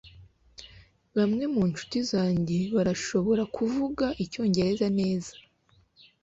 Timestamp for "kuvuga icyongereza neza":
3.55-5.33